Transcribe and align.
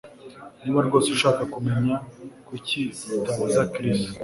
Niba 0.63 0.79
rwose 0.87 1.07
ushaka 1.15 1.41
kumenya 1.53 1.95
kuki 2.47 2.81
utabaza 3.17 3.61
Chris 3.73 3.99